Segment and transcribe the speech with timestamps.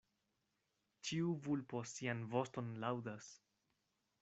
[1.09, 3.31] Ĉiu vulpo sian voston laŭdas.